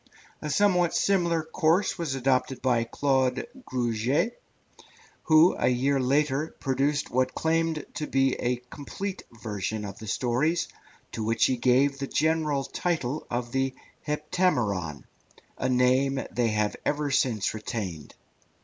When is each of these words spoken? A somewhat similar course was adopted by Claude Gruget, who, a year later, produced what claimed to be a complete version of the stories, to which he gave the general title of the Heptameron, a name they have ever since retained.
A 0.41 0.49
somewhat 0.49 0.95
similar 0.95 1.43
course 1.43 1.95
was 1.99 2.15
adopted 2.15 2.59
by 2.59 2.85
Claude 2.85 3.45
Gruget, 3.65 4.41
who, 5.25 5.55
a 5.59 5.67
year 5.67 5.99
later, 5.99 6.55
produced 6.59 7.11
what 7.11 7.35
claimed 7.35 7.85
to 7.93 8.07
be 8.07 8.33
a 8.37 8.63
complete 8.71 9.21
version 9.43 9.85
of 9.85 9.99
the 9.99 10.07
stories, 10.07 10.67
to 11.11 11.23
which 11.23 11.45
he 11.45 11.55
gave 11.55 11.99
the 11.99 12.07
general 12.07 12.63
title 12.63 13.27
of 13.29 13.51
the 13.51 13.75
Heptameron, 14.07 15.03
a 15.59 15.69
name 15.69 16.25
they 16.31 16.47
have 16.47 16.75
ever 16.83 17.11
since 17.11 17.53
retained. 17.53 18.15